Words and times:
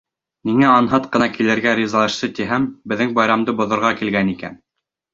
Ниңә 0.49 0.71
анһат 0.77 1.05
ҡына 1.17 1.27
килергә 1.35 1.75
ризалашты 1.81 2.31
тиһәм, 2.41 2.67
беҙҙең 2.95 3.17
байрамды 3.23 3.57
боҙорға 3.63 3.97
килгән 4.03 4.37
икән. 4.39 4.63